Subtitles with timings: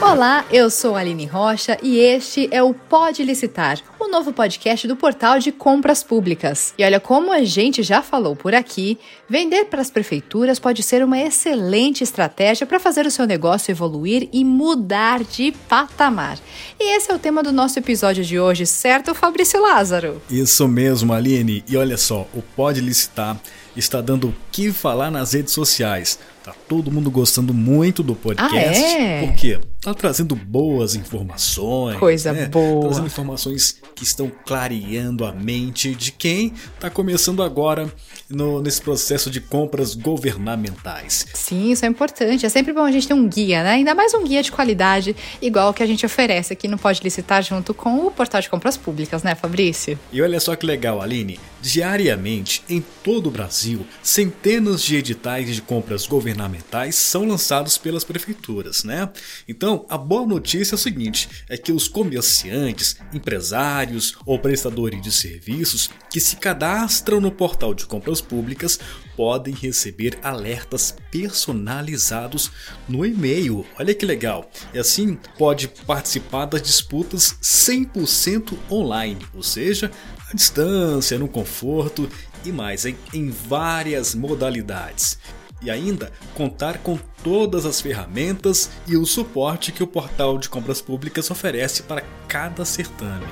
[0.00, 4.94] Olá, eu sou Aline Rocha e este é o Pode Licitar, o novo podcast do
[4.94, 6.72] portal de compras públicas.
[6.78, 8.96] E olha, como a gente já falou por aqui,
[9.28, 14.28] vender para as prefeituras pode ser uma excelente estratégia para fazer o seu negócio evoluir
[14.32, 16.38] e mudar de patamar.
[16.78, 20.22] E esse é o tema do nosso episódio de hoje, certo, Fabrício Lázaro?
[20.30, 21.64] Isso mesmo, Aline.
[21.68, 23.36] E olha só, o Pode Licitar
[23.76, 26.18] está dando o que falar nas redes sociais.
[26.44, 28.82] Tá todo mundo gostando muito do podcast.
[28.82, 29.26] Ah, é?
[29.26, 31.98] Porque tá trazendo boas informações.
[31.98, 32.46] Coisa né?
[32.46, 32.86] boa.
[32.86, 37.92] Trazendo informações que estão clareando a mente de quem está começando agora
[38.28, 41.26] no, nesse processo de compras governamentais.
[41.32, 42.44] Sim, isso é importante.
[42.44, 43.74] É sempre bom a gente ter um guia, né?
[43.74, 47.00] Ainda mais um guia de qualidade, igual o que a gente oferece aqui no Pode
[47.04, 49.96] Licitar junto com o Portal de Compras Públicas, né, Fabrício?
[50.12, 51.38] E olha só que legal, Aline.
[51.62, 58.82] Diariamente, em todo o Brasil, centenas de editais de compras governamentais são lançados pelas prefeituras,
[58.82, 59.08] né?
[59.46, 65.12] Então, a boa notícia é o seguinte: é que os comerciantes, empresários ou prestadores de
[65.12, 68.80] serviços que se cadastram no portal de compras públicas
[69.16, 72.50] podem receber alertas personalizados
[72.88, 73.64] no e-mail.
[73.78, 74.50] Olha que legal!
[74.74, 79.92] E assim pode participar das disputas 100% online, ou seja,
[80.32, 82.08] à distância, no conforto
[82.44, 85.18] e mais em, em várias modalidades.
[85.62, 90.80] E ainda contar com todas as ferramentas e o suporte que o portal de compras
[90.80, 93.26] públicas oferece para cada certame.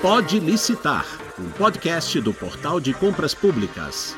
[0.00, 1.06] Pode licitar,
[1.38, 4.16] um podcast do portal de compras públicas.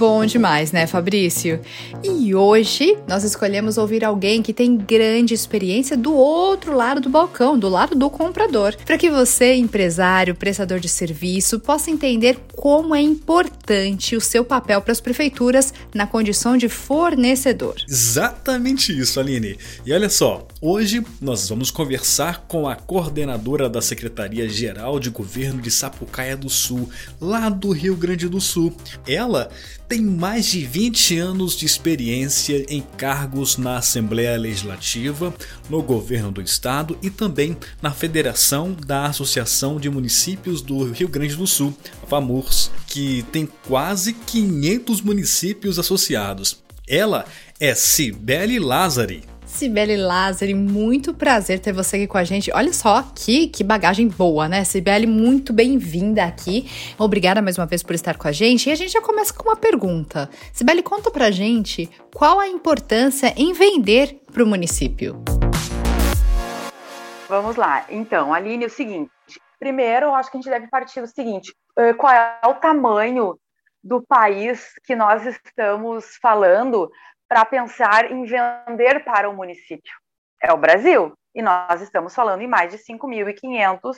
[0.00, 1.60] Bom demais, né, Fabrício?
[2.02, 7.58] E hoje nós escolhemos ouvir alguém que tem grande experiência do outro lado do balcão,
[7.58, 13.02] do lado do comprador, para que você, empresário, prestador de serviço, possa entender como é
[13.02, 17.74] importante o seu papel para as prefeituras na condição de fornecedor.
[17.86, 19.58] Exatamente isso, Aline.
[19.84, 25.60] E olha só, hoje nós vamos conversar com a coordenadora da Secretaria Geral de Governo
[25.60, 26.88] de Sapucaia do Sul,
[27.20, 28.74] lá do Rio Grande do Sul.
[29.06, 29.50] Ela
[29.90, 35.34] tem mais de 20 anos de experiência em cargos na Assembleia Legislativa,
[35.68, 41.34] no governo do estado e também na Federação da Associação de Municípios do Rio Grande
[41.34, 46.62] do Sul, a FAMURS, que tem quase 500 municípios associados.
[46.86, 47.24] Ela
[47.58, 49.29] é Cibele Lázari.
[49.50, 52.50] Sibeli Lázari, muito prazer ter você aqui com a gente.
[52.54, 54.64] Olha só que, que bagagem boa, né?
[54.64, 56.70] Sibeli, muito bem-vinda aqui.
[56.96, 58.68] Obrigada mais uma vez por estar com a gente.
[58.68, 60.30] E a gente já começa com uma pergunta.
[60.52, 65.22] Sibeli, conta pra gente qual a importância em vender para o município.
[67.28, 67.84] Vamos lá.
[67.90, 69.10] Então, Aline, é o seguinte.
[69.58, 73.36] Primeiro, eu acho que a gente deve partir do seguinte: eh, qual é o tamanho
[73.82, 76.90] do país que nós estamos falando
[77.30, 79.92] para pensar em vender para o município?
[80.42, 81.12] É o Brasil.
[81.32, 83.96] E nós estamos falando em mais de 5.500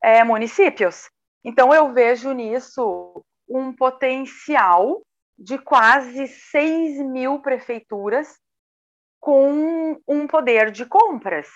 [0.00, 1.10] é, municípios.
[1.44, 5.02] Então, eu vejo nisso um potencial
[5.36, 8.38] de quase 6 mil prefeituras
[9.18, 11.48] com um poder de compras.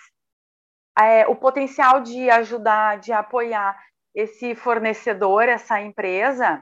[0.99, 3.81] É, o potencial de ajudar, de apoiar
[4.13, 6.61] esse fornecedor, essa empresa,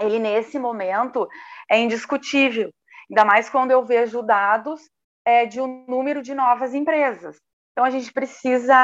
[0.00, 1.28] ele nesse momento
[1.70, 2.72] é indiscutível.
[3.10, 4.80] Ainda mais quando eu vejo dados
[5.24, 7.38] é, de um número de novas empresas.
[7.72, 8.74] Então a gente precisa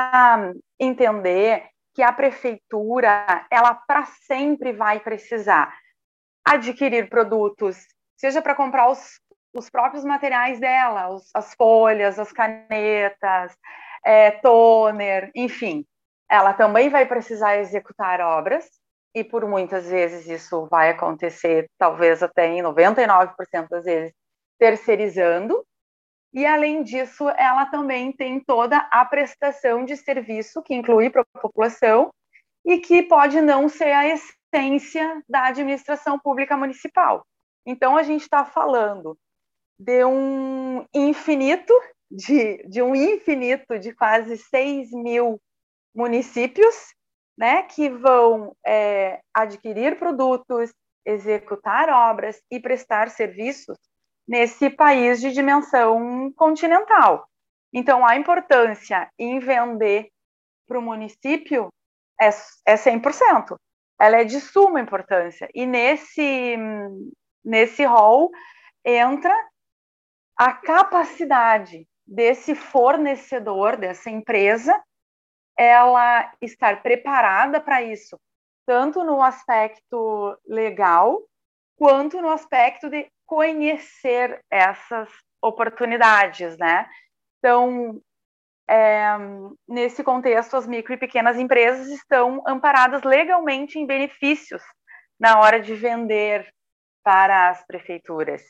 [0.79, 5.75] entender que a prefeitura, ela para sempre vai precisar
[6.45, 7.87] adquirir produtos,
[8.17, 9.21] seja para comprar os,
[9.55, 13.57] os próprios materiais dela, os, as folhas, as canetas,
[14.05, 15.87] é, toner, enfim.
[16.29, 18.69] Ela também vai precisar executar obras,
[19.15, 24.13] e por muitas vezes isso vai acontecer, talvez até em 99% das vezes,
[24.59, 25.65] terceirizando.
[26.33, 31.41] E além disso, ela também tem toda a prestação de serviço que inclui para a
[31.41, 32.11] população
[32.65, 37.25] e que pode não ser a essência da administração pública municipal.
[37.65, 39.17] Então a gente está falando
[39.79, 41.73] de um infinito,
[42.11, 45.41] de, de um infinito de quase 6 mil
[45.95, 46.94] municípios
[47.37, 50.73] né, que vão é, adquirir produtos,
[51.05, 53.77] executar obras e prestar serviços
[54.27, 57.29] nesse país de dimensão continental.
[57.73, 60.09] Então, a importância em vender
[60.67, 61.69] para o município
[62.21, 62.29] é,
[62.67, 63.57] é 100%.
[64.01, 65.49] Ela é de suma importância.
[65.55, 66.57] E nesse,
[67.45, 68.31] nesse rol
[68.85, 69.35] entra
[70.37, 74.81] a capacidade desse fornecedor, dessa empresa,
[75.57, 78.19] ela estar preparada para isso,
[78.67, 81.23] tanto no aspecto legal,
[81.77, 85.09] quanto no aspecto de conhecer essas
[85.43, 86.89] oportunidades, né?
[87.39, 88.01] Então,
[88.69, 89.17] é,
[89.69, 94.63] nesse contexto, as micro e pequenas empresas estão amparadas legalmente em benefícios
[95.21, 96.51] na hora de vender
[97.03, 98.43] para as prefeituras.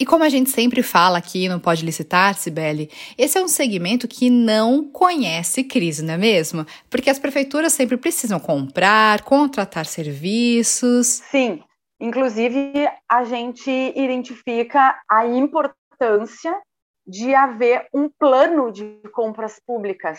[0.00, 4.08] E como a gente sempre fala aqui no Pode Licitar, Sibeli, esse é um segmento
[4.08, 6.64] que não conhece crise, não é mesmo?
[6.88, 11.06] Porque as prefeituras sempre precisam comprar, contratar serviços.
[11.30, 11.62] Sim,
[12.00, 16.58] inclusive a gente identifica a importância
[17.06, 20.18] de haver um plano de compras públicas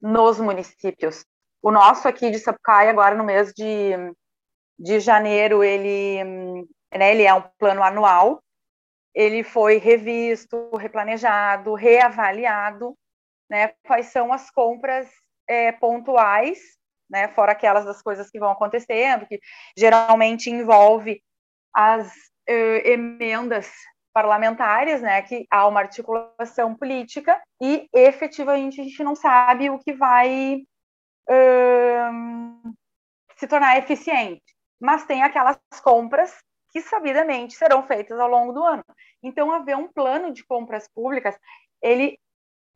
[0.00, 1.24] nos municípios.
[1.60, 3.90] O nosso aqui de Sapucaia, agora no mês de,
[4.78, 6.22] de janeiro, ele,
[6.96, 8.40] né, ele é um plano anual,
[9.16, 12.94] ele foi revisto, replanejado, reavaliado,
[13.48, 15.08] né, quais são as compras
[15.48, 16.58] é, pontuais,
[17.08, 19.40] né, fora aquelas das coisas que vão acontecendo, que
[19.76, 21.22] geralmente envolve
[21.74, 22.12] as
[22.84, 23.72] emendas
[24.12, 29.92] parlamentares, né, que há uma articulação política e efetivamente a gente não sabe o que
[29.92, 30.62] vai
[31.28, 32.72] uh,
[33.36, 34.42] se tornar eficiente.
[34.80, 36.34] Mas tem aquelas compras
[36.76, 38.84] que sabidamente serão feitas ao longo do ano.
[39.22, 41.34] Então, haver um plano de compras públicas,
[41.80, 42.18] ele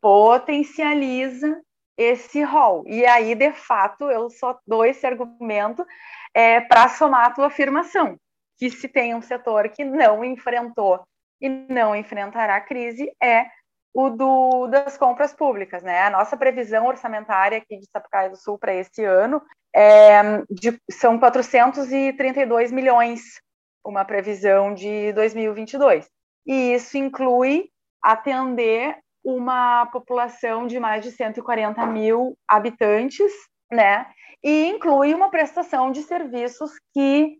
[0.00, 1.60] potencializa
[1.98, 2.82] esse rol.
[2.86, 5.84] E aí, de fato, eu só dou esse argumento
[6.32, 8.16] é, para somar a tua afirmação,
[8.56, 11.04] que se tem um setor que não enfrentou
[11.38, 13.48] e não enfrentará a crise, é
[13.92, 15.82] o do, das compras públicas.
[15.82, 16.00] Né?
[16.00, 19.42] A nossa previsão orçamentária aqui de Sapucaia do Sul para esse ano
[19.76, 23.42] é de, são 432 milhões
[23.84, 26.08] uma previsão de 2022.
[26.46, 27.68] E isso inclui
[28.02, 33.32] atender uma população de mais de 140 mil habitantes,
[33.70, 34.06] né?
[34.42, 37.38] E inclui uma prestação de serviços que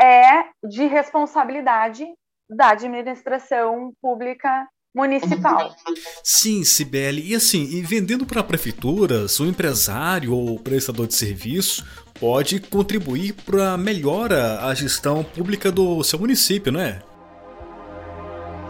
[0.00, 2.06] é de responsabilidade
[2.50, 5.74] da administração pública municipal.
[6.22, 7.32] Sim, Sibeli.
[7.32, 11.84] E assim, e vendendo para prefeituras, o empresário ou prestador de serviço
[12.20, 17.00] pode contribuir para melhora a gestão pública do seu município, não é?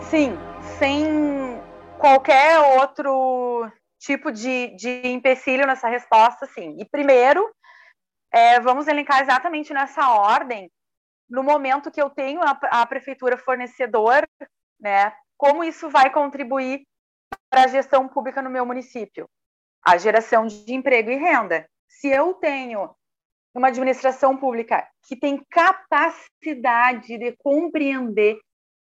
[0.09, 0.37] Sim,
[0.79, 1.61] sem
[1.99, 6.77] qualquer outro tipo de, de empecilho nessa resposta, sim.
[6.79, 7.49] E primeiro,
[8.33, 10.71] é, vamos elencar exatamente nessa ordem,
[11.29, 14.27] no momento que eu tenho a, a prefeitura fornecedor,
[14.81, 16.87] né, como isso vai contribuir
[17.51, 19.29] para a gestão pública no meu município?
[19.85, 21.69] A geração de emprego e renda.
[21.89, 22.95] Se eu tenho
[23.53, 28.39] uma administração pública que tem capacidade de compreender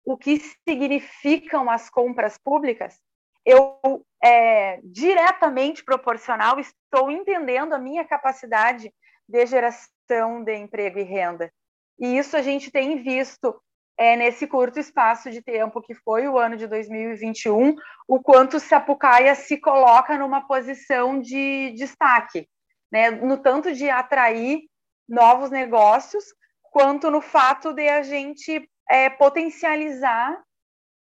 [0.05, 3.01] o que significam as compras públicas,
[3.45, 8.95] eu, é, diretamente proporcional, estou entendendo a minha capacidade
[9.29, 11.53] de geração de emprego e renda.
[11.99, 13.61] E isso a gente tem visto
[13.97, 17.75] é, nesse curto espaço de tempo que foi o ano de 2021,
[18.09, 22.49] o quanto Sapucaia se coloca numa posição de destaque
[22.95, 24.63] né, no tanto de atrair
[25.09, 26.25] novos negócios,
[26.63, 30.41] quanto no fato de a gente é, potencializar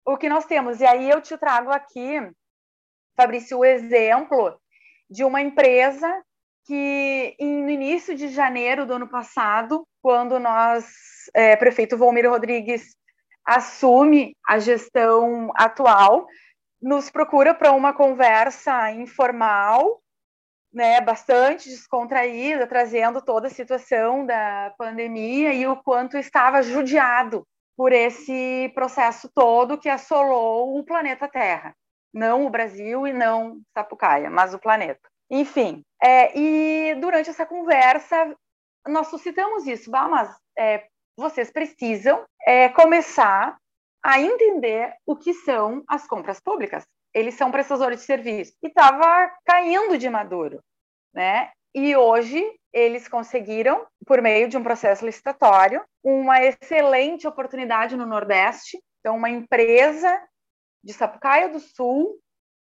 [0.03, 0.81] o que nós temos.
[0.81, 2.19] E aí eu te trago aqui,
[3.15, 4.59] Fabrício, o exemplo
[5.07, 6.23] de uma empresa
[6.67, 10.85] que no início de janeiro do ano passado, quando nós,
[11.33, 12.93] é, prefeito Volmir Rodrigues,
[13.45, 16.27] assume a gestão atual,
[16.81, 20.01] nos procura para uma conversa informal
[20.73, 27.93] né, bastante descontraída, trazendo toda a situação da pandemia e o quanto estava judiado por
[27.93, 31.73] esse processo todo que assolou o planeta Terra.
[32.13, 35.07] Não o Brasil e não Sapucaia, mas o planeta.
[35.29, 38.35] Enfim, é, e durante essa conversa,
[38.87, 43.57] nós suscitamos isso, bah, mas é, vocês precisam é, começar
[44.03, 46.85] a entender o que são as compras públicas
[47.17, 48.53] eles são prestadores de serviço.
[48.61, 50.63] E estava caindo de maduro,
[51.11, 51.51] né?
[51.73, 58.79] E hoje eles conseguiram, por meio de um processo licitatório, uma excelente oportunidade no Nordeste.
[58.99, 60.21] Então, uma empresa
[60.83, 62.19] de Sapucaia do Sul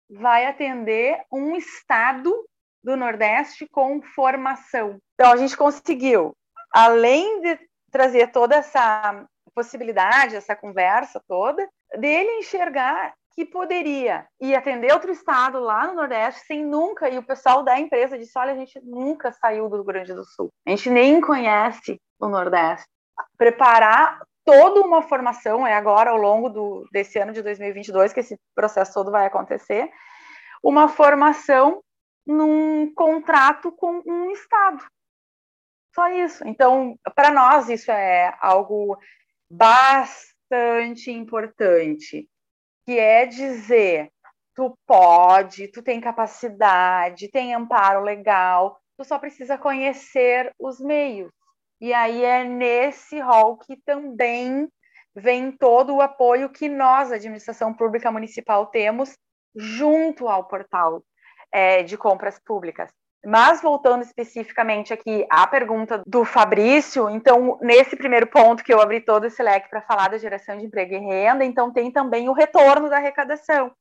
[0.08, 2.32] vai atender um estado
[2.86, 4.98] do Nordeste com formação.
[5.14, 6.36] Então, a gente conseguiu,
[6.72, 7.58] além de
[7.90, 15.58] trazer toda essa possibilidade, essa conversa toda, dele enxergar que poderia ir atender outro estado
[15.58, 19.32] lá no Nordeste sem nunca, e o pessoal da empresa disse: olha, a gente nunca
[19.32, 22.86] saiu do Rio Grande do Sul, a gente nem conhece o Nordeste.
[23.36, 28.38] Preparar toda uma formação, é agora ao longo do, desse ano de 2022 que esse
[28.54, 29.90] processo todo vai acontecer,
[30.62, 31.82] uma formação
[32.26, 34.84] num contrato com um estado.
[35.94, 36.46] Só isso.
[36.46, 38.98] Então, para nós, isso é algo
[39.50, 42.28] bastante importante,
[42.84, 44.10] que é dizer
[44.54, 51.30] tu pode, tu tem capacidade, tem amparo legal, tu só precisa conhecer os meios.
[51.78, 54.66] E aí é nesse rol que também
[55.14, 59.14] vem todo o apoio que nós, administração pública municipal, temos
[59.54, 61.02] junto ao portal
[61.52, 62.90] é, de compras públicas.
[63.24, 69.00] Mas voltando especificamente aqui à pergunta do Fabrício, então nesse primeiro ponto que eu abri
[69.00, 72.32] todo esse leque para falar da geração de emprego e renda, então tem também o
[72.32, 73.72] retorno da arrecadação.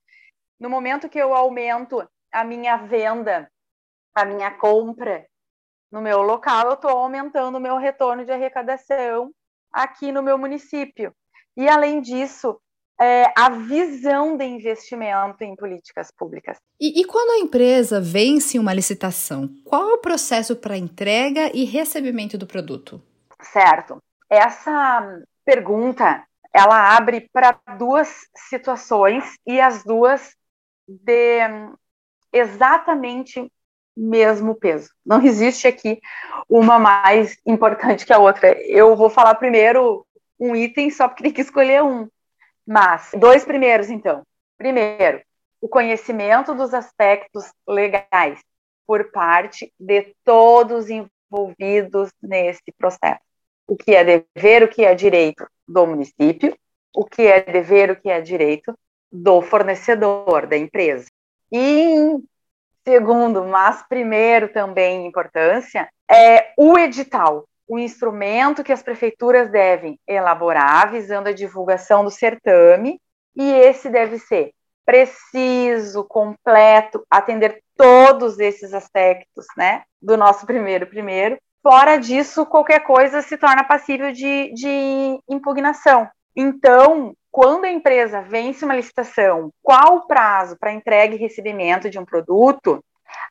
[0.59, 3.47] No momento que eu aumento a minha venda,
[4.15, 5.25] a minha compra
[5.91, 9.31] no meu local, eu estou aumentando o meu retorno de arrecadação
[9.71, 11.13] aqui no meu município.
[11.55, 12.59] E além disso,
[12.99, 16.57] é, a visão de investimento em políticas públicas.
[16.79, 21.65] E, e, quando a empresa vence uma licitação, qual é o processo para entrega e
[21.65, 23.01] recebimento do produto?
[23.41, 24.01] Certo.
[24.29, 26.23] Essa pergunta
[26.53, 30.35] ela abre para duas situações e as duas
[30.87, 31.39] de
[32.31, 33.51] exatamente
[33.95, 34.89] mesmo peso.
[35.05, 35.99] Não existe aqui
[36.49, 38.51] uma mais importante que a outra.
[38.63, 40.05] Eu vou falar primeiro
[40.39, 42.07] um item só porque tem que escolher um.
[42.65, 44.23] Mas, dois primeiros, então.
[44.57, 45.21] Primeiro,
[45.61, 48.39] o conhecimento dos aspectos legais
[48.87, 53.21] por parte de todos envolvidos nesse processo.
[53.67, 56.55] O que é dever, o que é direito do município,
[56.95, 58.77] o que é dever, o que é direito
[59.11, 61.07] do fornecedor, da empresa.
[61.51, 62.17] E
[62.87, 70.91] segundo, mas primeiro também importância, é o edital o instrumento que as prefeituras devem elaborar
[70.91, 72.99] visando a divulgação do certame,
[73.35, 74.51] e esse deve ser
[74.85, 81.37] preciso, completo, atender todos esses aspectos, né, do nosso primeiro primeiro.
[81.63, 86.07] Fora disso, qualquer coisa se torna passível de, de impugnação.
[86.35, 91.97] Então, quando a empresa vence uma licitação, qual o prazo para entrega e recebimento de
[91.97, 92.83] um produto,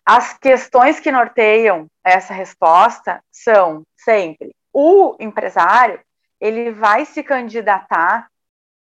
[0.04, 6.00] as questões que norteiam essa resposta são sempre o empresário
[6.40, 8.28] ele vai se candidatar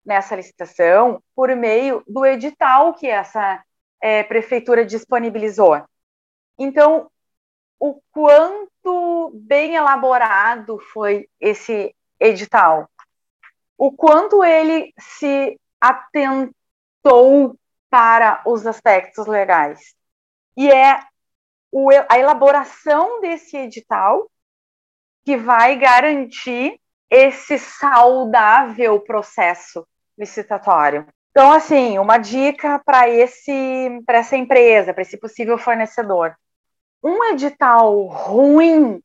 [0.04, 3.64] nessa licitação por meio do edital que essa
[4.00, 5.82] é, prefeitura disponibilizou.
[6.58, 7.10] Então,
[7.80, 12.88] o quanto bem elaborado foi esse edital,
[13.76, 17.56] o quanto ele se atentou
[17.88, 19.97] para os aspectos legais
[20.58, 21.00] e é
[21.70, 24.28] o, a elaboração desse edital
[25.24, 29.86] que vai garantir esse saudável processo
[30.18, 31.06] licitatório.
[31.30, 36.34] Então, assim, uma dica para esse para essa empresa, para esse possível fornecedor.
[37.04, 39.00] Um edital ruim,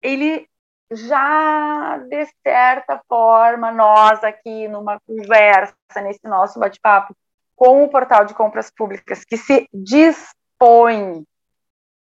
[0.00, 0.48] ele
[0.92, 7.12] já de certa forma nós aqui numa conversa nesse nosso bate-papo
[7.56, 11.24] com o portal de compras públicas que se diz dispõe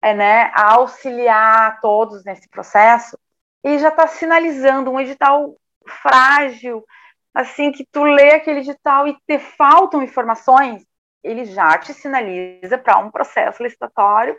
[0.01, 3.17] é, né, a auxiliar todos nesse processo,
[3.63, 5.55] e já está sinalizando um edital
[6.01, 6.85] frágil,
[7.33, 10.85] assim, que tu lê aquele edital e te faltam informações,
[11.23, 14.37] ele já te sinaliza para um processo licitatório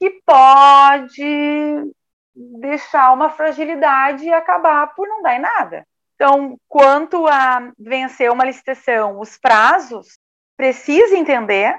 [0.00, 1.92] que pode
[2.34, 5.86] deixar uma fragilidade e acabar por não dar em nada.
[6.14, 10.18] Então, quanto a vencer uma licitação, os prazos,
[10.56, 11.78] precisa entender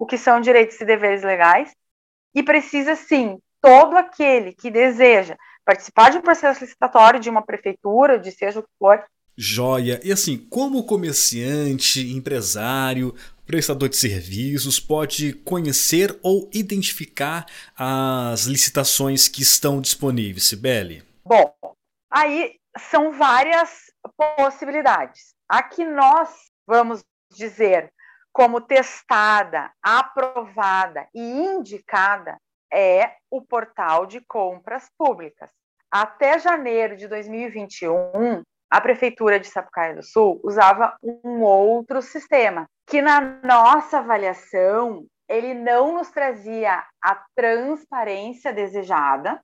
[0.00, 1.70] o que são direitos e deveres legais,
[2.34, 8.18] e precisa sim, todo aquele que deseja participar de um processo licitatório de uma prefeitura,
[8.18, 9.04] de seja o que for.
[9.36, 10.00] Joia!
[10.02, 13.14] E assim, como comerciante, empresário,
[13.44, 17.44] prestador de serviços pode conhecer ou identificar
[17.76, 21.02] as licitações que estão disponíveis, Sibeli?
[21.22, 21.54] Bom,
[22.10, 22.56] aí
[22.90, 25.34] são várias possibilidades.
[25.46, 26.30] A que nós
[26.66, 27.04] vamos
[27.36, 27.92] dizer
[28.32, 32.38] como testada, aprovada e indicada
[32.72, 35.50] é o portal de compras públicas.
[35.90, 43.02] Até janeiro de 2021, a prefeitura de Sapucaia do Sul usava um outro sistema, que
[43.02, 49.40] na nossa avaliação, ele não nos trazia a transparência desejada.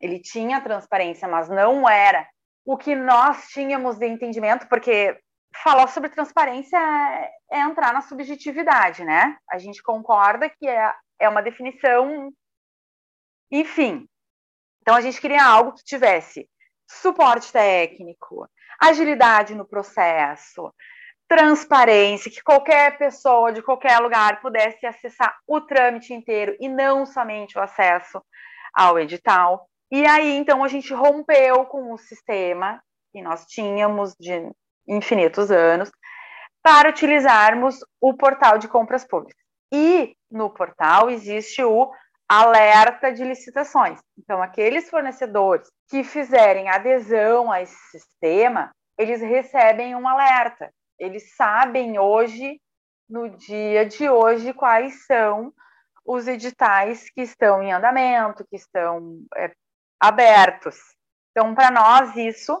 [0.00, 2.26] Ele tinha transparência, mas não era
[2.64, 5.18] o que nós tínhamos de entendimento, porque
[5.54, 9.36] falar sobre transparência é, é, entrar na subjetividade, né?
[9.50, 12.32] A gente concorda que é, é uma definição.
[13.50, 14.06] Enfim.
[14.82, 16.48] Então, a gente queria algo que tivesse
[16.88, 18.48] suporte técnico,
[18.80, 20.72] agilidade no processo,
[21.28, 27.56] transparência, que qualquer pessoa de qualquer lugar pudesse acessar o trâmite inteiro e não somente
[27.58, 28.20] o acesso
[28.74, 29.68] ao edital.
[29.92, 34.50] E aí, então, a gente rompeu com o sistema que nós tínhamos de
[34.90, 35.90] infinitos anos,
[36.62, 39.40] para utilizarmos o portal de compras públicas.
[39.72, 41.90] E no portal existe o
[42.28, 43.98] alerta de licitações.
[44.18, 50.70] Então, aqueles fornecedores que fizerem adesão a esse sistema, eles recebem um alerta.
[50.98, 52.60] Eles sabem hoje,
[53.08, 55.52] no dia de hoje, quais são
[56.04, 59.50] os editais que estão em andamento, que estão é,
[59.98, 60.76] abertos.
[61.30, 62.60] Então, para nós, isso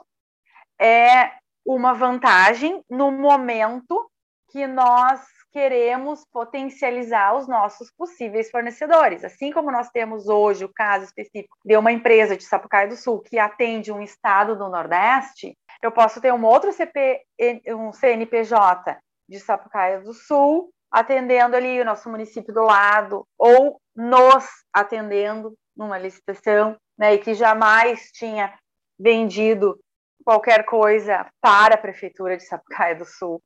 [0.80, 1.30] é
[1.64, 4.10] uma vantagem no momento
[4.50, 5.20] que nós
[5.52, 9.24] queremos potencializar os nossos possíveis fornecedores.
[9.24, 13.20] Assim como nós temos hoje o caso específico de uma empresa de Sapucaia do Sul
[13.20, 17.22] que atende um estado do Nordeste, eu posso ter um outro CP,
[17.68, 18.98] um CNPJ
[19.28, 25.98] de Sapucaia do Sul atendendo ali o nosso município do lado ou nos atendendo numa
[25.98, 28.52] licitação, né, e que jamais tinha
[28.98, 29.78] vendido
[30.24, 33.42] qualquer coisa para a prefeitura de Sapucaia do Sul.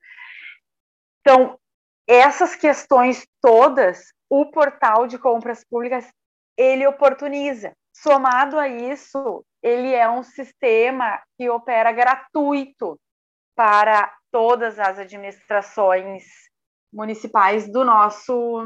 [1.21, 1.59] Então,
[2.07, 6.07] essas questões todas, o portal de compras públicas
[6.57, 7.73] ele oportuniza.
[7.93, 12.99] Somado a isso, ele é um sistema que opera gratuito
[13.57, 16.25] para todas as administrações
[16.93, 18.63] municipais do nosso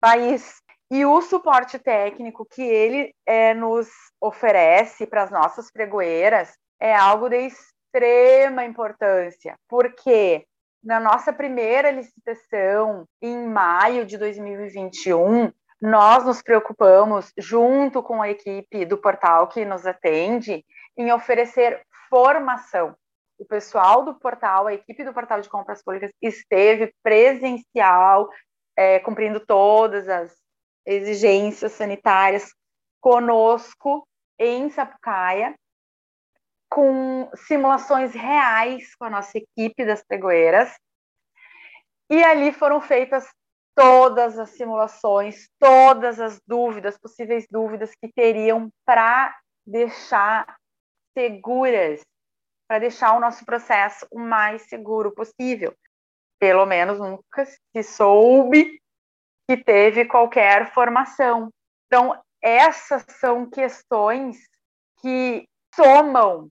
[0.00, 0.62] país.
[0.90, 3.88] E o suporte técnico que ele é, nos
[4.20, 10.46] oferece para as nossas pregoeiras é algo de extrema importância, porque
[10.82, 18.84] na nossa primeira licitação, em maio de 2021, nós nos preocupamos, junto com a equipe
[18.84, 20.64] do portal que nos atende,
[20.96, 22.96] em oferecer formação.
[23.38, 28.28] O pessoal do portal, a equipe do portal de compras públicas, esteve presencial,
[28.76, 30.36] é, cumprindo todas as
[30.84, 32.52] exigências sanitárias
[33.00, 34.06] conosco
[34.38, 35.54] em Sapucaia,
[36.68, 40.74] com simulações reais com a nossa equipe das pregoeiras.
[42.10, 43.28] E ali foram feitas
[43.74, 50.56] todas as simulações, todas as dúvidas, possíveis dúvidas que teriam para deixar
[51.16, 52.00] seguras,
[52.66, 55.74] para deixar o nosso processo o mais seguro possível.
[56.40, 58.80] Pelo menos nunca se soube
[59.48, 61.50] que teve qualquer formação.
[61.86, 64.38] Então, essas são questões
[65.00, 66.48] que somam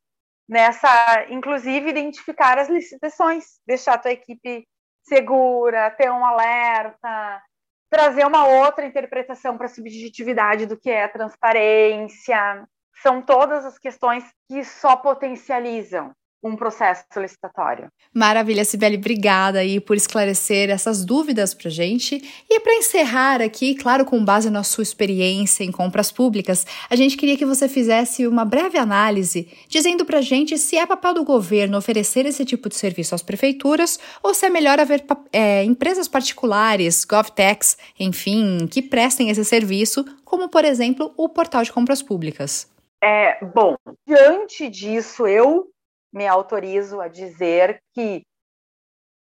[0.48, 4.68] nessa, inclusive, identificar as licitações, deixar a tua equipe
[5.04, 7.42] segura, ter um alerta,
[7.90, 12.68] trazer uma outra interpretação para a subjetividade do que é transparência.
[13.02, 16.14] São todas as questões que só potencializam
[16.48, 17.88] um processo licitatório.
[18.14, 22.22] Maravilha, Sibeli, obrigada aí por esclarecer essas dúvidas para gente.
[22.50, 27.18] E para encerrar aqui, claro, com base na sua experiência em compras públicas, a gente
[27.18, 31.78] queria que você fizesse uma breve análise, dizendo para gente se é papel do governo
[31.78, 37.06] oferecer esse tipo de serviço às prefeituras ou se é melhor haver é, empresas particulares,
[37.06, 42.70] GovTechs, enfim, que prestem esse serviço, como por exemplo o portal de compras públicas.
[43.02, 43.76] É, bom,
[44.08, 45.68] diante disso, eu
[46.13, 48.24] me autorizo a dizer que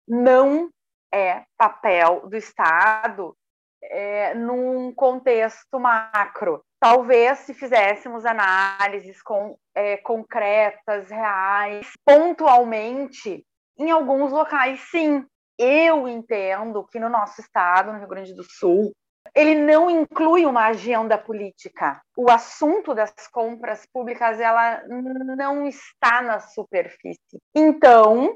[0.07, 0.71] não
[1.13, 3.37] é papel do Estado
[3.83, 6.63] é, num contexto macro.
[6.81, 13.45] Talvez se fizéssemos análises com, é, concretas, reais, pontualmente,
[13.79, 15.25] em alguns locais, sim.
[15.59, 18.93] Eu entendo que no nosso estado, no Rio Grande do Sul,
[19.35, 22.01] ele não inclui uma agenda política.
[22.17, 27.39] O assunto das compras públicas ela não está na superfície.
[27.55, 28.35] Então,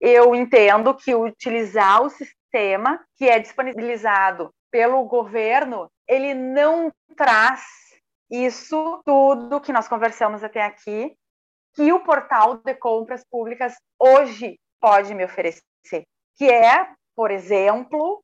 [0.00, 7.62] eu entendo que utilizar o sistema que é disponibilizado pelo governo, ele não traz
[8.30, 11.16] isso tudo que nós conversamos até aqui,
[11.74, 15.62] que o portal de compras públicas hoje pode me oferecer,
[16.36, 18.22] que é, por exemplo,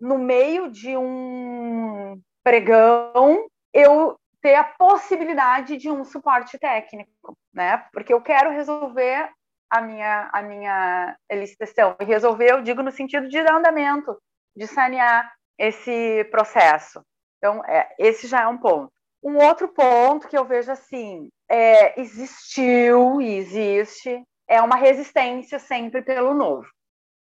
[0.00, 7.84] no meio de um pregão, eu ter a possibilidade de um suporte técnico, né?
[7.92, 9.28] Porque eu quero resolver
[9.70, 11.96] a minha, a minha licitação.
[12.00, 14.16] E resolver, eu digo no sentido de dar andamento,
[14.56, 17.02] de sanear esse processo.
[17.38, 18.92] Então, é, esse já é um ponto.
[19.22, 26.02] Um outro ponto que eu vejo assim, é, existiu e existe, é uma resistência sempre
[26.02, 26.68] pelo novo.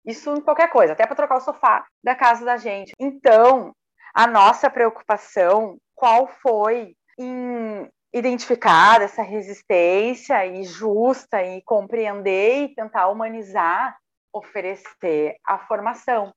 [0.09, 2.93] Isso em qualquer coisa, até para trocar o sofá da casa da gente.
[2.99, 3.73] Então,
[4.13, 13.07] a nossa preocupação, qual foi em identificar essa resistência e justa e compreender e tentar
[13.09, 13.95] humanizar,
[14.33, 16.33] oferecer a formação.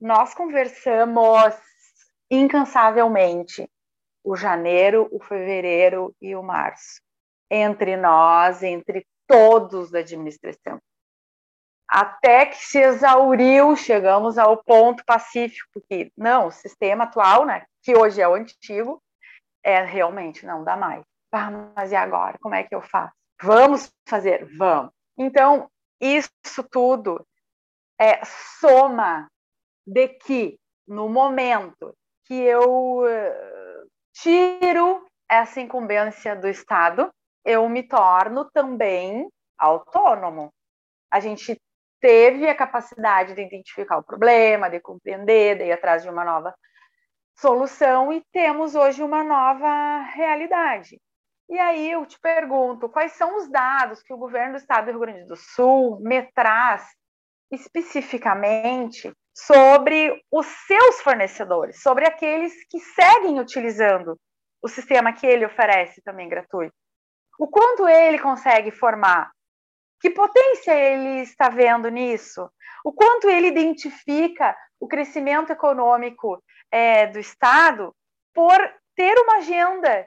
[0.00, 1.54] Nós conversamos
[2.30, 3.68] incansavelmente
[4.22, 7.00] o janeiro, o fevereiro e o março,
[7.50, 10.78] entre nós, entre todos da administração.
[11.88, 17.96] Até que se exauriu, chegamos ao ponto pacífico que não, o sistema atual, né, que
[17.96, 19.02] hoje é o antigo,
[19.64, 21.02] é realmente não dá mais.
[21.32, 22.38] Ah, mas e agora?
[22.40, 23.12] Como é que eu faço?
[23.42, 24.92] Vamos fazer, vamos.
[25.16, 25.70] Então,
[26.00, 26.30] isso
[26.70, 27.26] tudo
[28.00, 29.28] é soma
[29.86, 37.10] de que no momento que eu uh, tiro essa incumbência do Estado,
[37.44, 40.52] eu me torno também autônomo.
[41.10, 41.60] A gente
[42.00, 46.54] teve a capacidade de identificar o problema, de compreender, de ir atrás de uma nova
[47.36, 51.00] solução e temos hoje uma nova realidade.
[51.48, 54.90] E aí eu te pergunto, quais são os dados que o governo do estado do
[54.90, 56.86] Rio Grande do Sul me traz
[57.50, 64.18] especificamente sobre os seus fornecedores, sobre aqueles que seguem utilizando
[64.60, 66.74] o sistema que ele oferece também gratuito?
[67.38, 69.30] O quanto ele consegue formar
[70.00, 72.50] que potência ele está vendo nisso?
[72.84, 77.94] O quanto ele identifica o crescimento econômico é, do Estado
[78.32, 78.58] por
[78.94, 80.06] ter uma agenda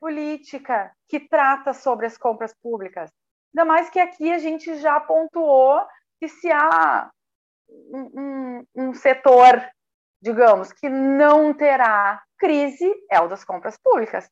[0.00, 3.10] política que trata sobre as compras públicas?
[3.54, 5.80] Ainda mais que aqui a gente já pontuou
[6.20, 7.10] que se há
[7.68, 9.66] um, um, um setor,
[10.20, 14.28] digamos, que não terá crise, é o das compras públicas.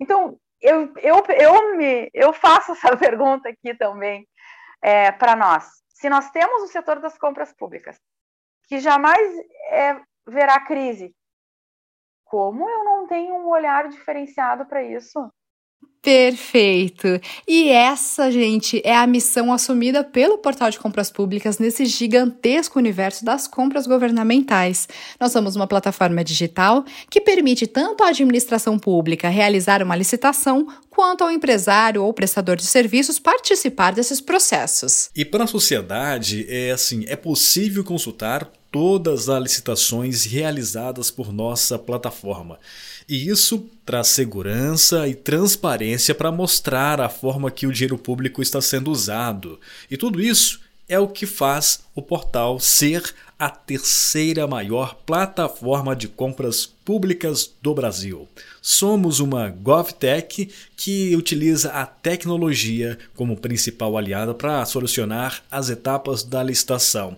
[0.00, 4.26] Então, eu, eu, eu, me, eu faço essa pergunta aqui também
[4.82, 5.68] é, para nós.
[5.88, 7.98] Se nós temos o setor das compras públicas,
[8.68, 9.28] que jamais
[9.70, 11.14] é, verá crise,
[12.24, 15.32] como eu não tenho um olhar diferenciado para isso?
[16.00, 17.20] Perfeito.
[17.46, 23.24] E essa, gente, é a missão assumida pelo Portal de Compras Públicas nesse gigantesco universo
[23.24, 24.88] das compras governamentais.
[25.20, 31.24] Nós somos uma plataforma digital que permite tanto à administração pública realizar uma licitação, quanto
[31.24, 35.10] ao empresário ou prestador de serviços participar desses processos.
[35.14, 41.78] E para a sociedade, é assim, é possível consultar todas as licitações realizadas por nossa
[41.78, 42.58] plataforma.
[43.08, 48.60] E isso traz segurança e transparência para mostrar a forma que o dinheiro público está
[48.60, 49.58] sendo usado.
[49.90, 56.08] E tudo isso é o que faz o portal ser a terceira maior plataforma de
[56.08, 58.28] compras públicas do Brasil.
[58.60, 66.42] Somos uma GovTech que utiliza a tecnologia como principal aliada para solucionar as etapas da
[66.42, 67.16] licitação.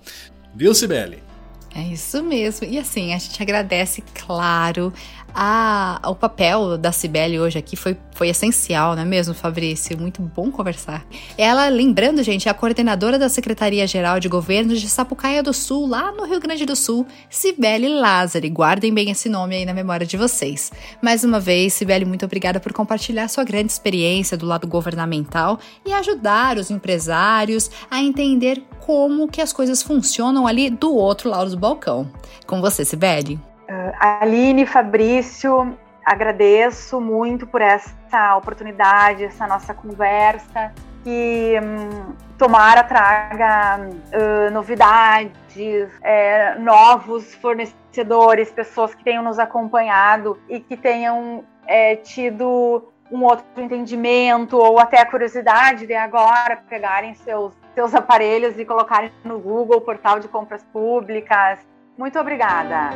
[0.55, 1.31] Viu, Sibeli?
[1.75, 2.67] É isso mesmo.
[2.67, 4.93] E assim, a gente agradece, claro,
[5.35, 9.99] a, o papel da Cibele hoje aqui foi, foi essencial, não é mesmo, Fabrício?
[9.99, 11.07] Muito bom conversar.
[11.37, 16.13] Ela, lembrando, gente, é a coordenadora da Secretaria-Geral de Governo de Sapucaia do Sul, lá
[16.13, 18.49] no Rio Grande do Sul, Cibele Lázari.
[18.49, 20.73] Guardem bem esse nome aí na memória de vocês.
[21.03, 25.93] Mais uma vez, Cibele, muito obrigada por compartilhar sua grande experiência do lado governamental e
[25.93, 31.57] ajudar os empresários a entender como que as coisas funcionam ali do outro lado do
[31.57, 32.11] balcão.
[32.47, 33.50] Com você, Cibele.
[33.71, 40.73] Uh, Aline, Fabrício, agradeço muito por essa oportunidade, essa nossa conversa,
[41.05, 50.59] que um, tomara traga uh, novidades, é, novos fornecedores, pessoas que tenham nos acompanhado e
[50.59, 57.55] que tenham é, tido um outro entendimento ou até a curiosidade de agora pegarem seus,
[57.73, 61.61] seus aparelhos e colocarem no Google, portal de compras públicas.
[61.97, 62.91] Muito obrigada.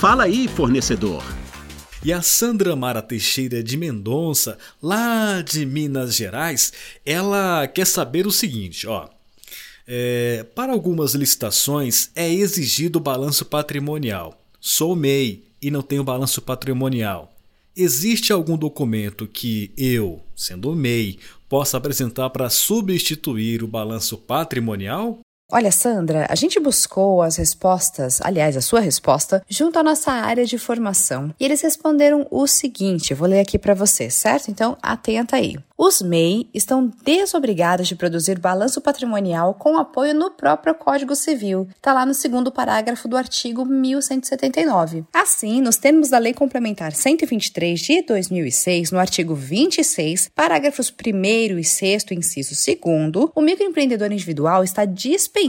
[0.00, 1.22] Fala aí, fornecedor.
[2.02, 6.72] E a Sandra Mara Teixeira de Mendonça, lá de Minas Gerais,
[7.04, 9.08] ela quer saber o seguinte, ó.
[9.86, 14.40] É, para algumas licitações é exigido o balanço patrimonial.
[14.58, 17.34] Sou MEI e não tenho balanço patrimonial.
[17.76, 21.18] Existe algum documento que eu, sendo MEI,
[21.48, 25.20] possa apresentar para substituir o balanço patrimonial?
[25.52, 30.46] Olha, Sandra, a gente buscou as respostas, aliás, a sua resposta, junto à nossa área
[30.46, 31.34] de formação.
[31.40, 34.48] E eles responderam o seguinte: vou ler aqui para você, certo?
[34.48, 35.56] Então, atenta aí.
[35.76, 41.66] Os MEI estão desobrigados de produzir balanço patrimonial com apoio no próprio Código Civil.
[41.74, 45.04] Está lá no segundo parágrafo do artigo 1179.
[45.14, 51.64] Assim, nos termos da Lei Complementar 123 de 2006, no artigo 26, parágrafos 1 e
[51.64, 55.39] 6, inciso 2, o microempreendedor individual está dispensado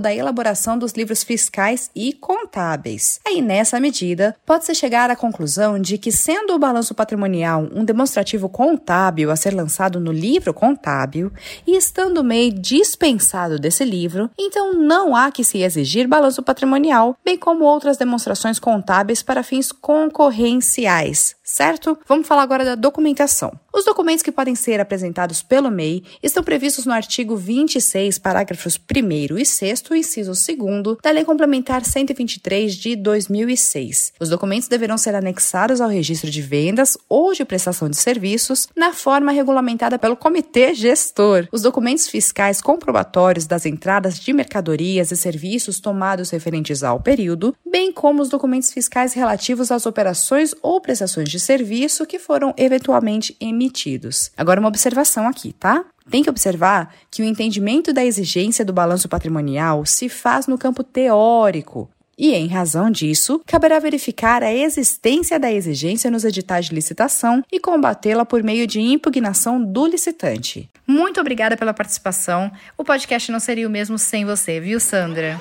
[0.00, 3.18] da elaboração dos livros fiscais e contábeis.
[3.26, 8.50] Aí, nessa medida, pode-se chegar à conclusão de que, sendo o balanço patrimonial um demonstrativo
[8.50, 11.32] contábil a ser lançado no livro contábil
[11.66, 17.16] e estando o MEI dispensado desse livro, então não há que se exigir balanço patrimonial,
[17.24, 21.98] bem como outras demonstrações contábeis para fins concorrenciais, certo?
[22.06, 23.52] Vamos falar agora da documentação.
[23.72, 29.38] Os documentos que podem ser apresentados pelo MEI estão previstos no artigo 26, parágrafos 1
[29.38, 34.12] e 6, inciso 2 da Lei Complementar 123 de 2006.
[34.20, 38.92] Os documentos deverão ser anexados ao registro de vendas ou de prestação de serviços na
[38.92, 41.48] forma regulamentada pelo Comitê Gestor.
[41.52, 47.92] Os documentos fiscais comprobatórios das entradas de mercadorias e serviços tomados referentes ao período, bem
[47.92, 54.30] como os documentos fiscais relativos às operações ou prestações de serviço que foram eventualmente emitidos.
[54.36, 55.84] Agora, uma observação aqui, tá?
[56.10, 60.84] Tem que observar que o entendimento da exigência do balanço patrimonial se faz no campo
[60.84, 61.88] teórico.
[62.18, 67.58] E, em razão disso, caberá verificar a existência da exigência nos editais de licitação e
[67.58, 70.68] combatê-la por meio de impugnação do licitante.
[70.86, 72.52] Muito obrigada pela participação.
[72.76, 75.40] O podcast não seria o mesmo sem você, viu, Sandra?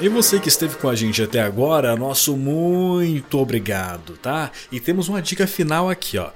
[0.00, 4.52] E você que esteve com a gente até agora, nosso muito obrigado, tá?
[4.70, 6.30] E temos uma dica final aqui, ó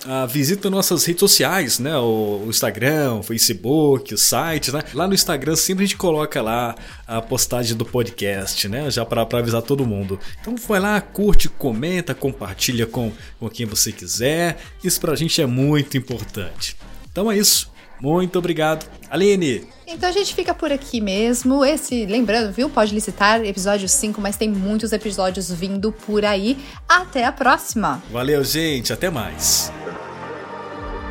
[0.08, 1.98] Uh, visita nossas redes sociais, né?
[1.98, 4.82] O, o, Instagram, o Facebook, o site, né?
[4.94, 8.90] Lá no Instagram sempre a gente coloca lá a postagem do podcast, né?
[8.90, 10.18] Já para avisar todo mundo.
[10.40, 14.58] Então vai lá, curte, comenta, compartilha com, com quem você quiser.
[14.82, 16.78] Isso pra gente é muito importante.
[17.12, 17.70] Então é isso.
[18.02, 18.86] Muito obrigado.
[19.10, 19.68] Aline!
[19.86, 21.64] Então a gente fica por aqui mesmo.
[21.64, 22.70] Esse, lembrando, viu?
[22.70, 26.58] Pode licitar episódio 5, mas tem muitos episódios vindo por aí.
[26.88, 28.02] Até a próxima!
[28.12, 28.92] Valeu, gente.
[28.92, 29.72] Até mais.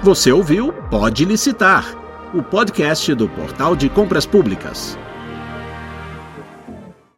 [0.02, 1.96] Você ouviu Pode Licitar,
[2.34, 4.96] o podcast do Portal de Compras Públicas.